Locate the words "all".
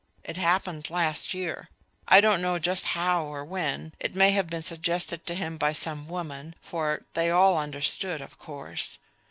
7.29-7.55